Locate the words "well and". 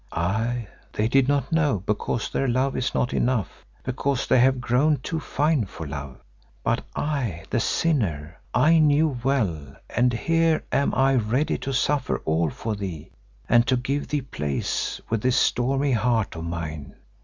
9.23-10.11